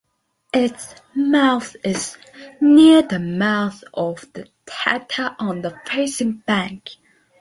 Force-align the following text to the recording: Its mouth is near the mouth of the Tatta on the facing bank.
Its 0.51 0.95
mouth 1.13 1.75
is 1.83 2.17
near 2.59 3.03
the 3.03 3.19
mouth 3.19 3.83
of 3.93 4.25
the 4.33 4.47
Tatta 4.65 5.35
on 5.37 5.61
the 5.61 5.79
facing 5.85 6.37
bank. 6.47 6.89